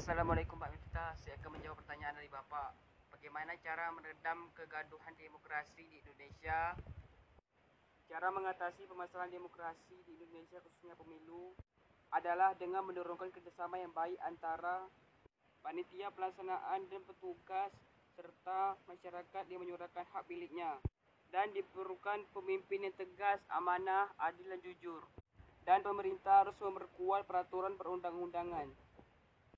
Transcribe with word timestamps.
Assalamualaikum 0.00 0.56
Pak 0.56 0.72
Miftah. 0.72 1.12
Saya 1.20 1.36
akan 1.44 1.60
menjawab 1.60 1.76
pertanyaan 1.84 2.16
dari 2.16 2.32
Bapak. 2.32 2.72
Bagaimana 3.12 3.52
cara 3.60 3.92
meredam 3.92 4.48
kegaduhan 4.56 5.12
demokrasi 5.12 5.84
di 5.84 6.00
Indonesia? 6.00 6.72
Cara 8.08 8.32
mengatasi 8.32 8.88
permasalahan 8.88 9.28
demokrasi 9.28 10.00
di 10.08 10.16
Indonesia 10.16 10.56
khususnya 10.64 10.96
pemilu 10.96 11.52
adalah 12.16 12.56
dengan 12.56 12.88
mendorongkan 12.88 13.28
kerjasama 13.28 13.76
yang 13.76 13.92
baik 13.92 14.16
antara 14.24 14.88
panitia 15.60 16.08
pelaksanaan 16.16 16.80
dan 16.88 17.04
petugas 17.04 17.68
serta 18.16 18.80
masyarakat 18.88 19.44
yang 19.52 19.60
menyuarakan 19.60 20.08
hak 20.16 20.24
miliknya. 20.32 20.80
Dan 21.28 21.52
diperlukan 21.52 22.24
pemimpin 22.32 22.88
yang 22.88 22.96
tegas, 22.96 23.44
amanah, 23.52 24.08
adil 24.16 24.48
dan 24.48 24.64
jujur. 24.64 25.04
Dan 25.68 25.84
pemerintah 25.84 26.48
harus 26.48 26.56
memperkuat 26.56 27.28
peraturan 27.28 27.76
perundang-undangan. 27.76 28.88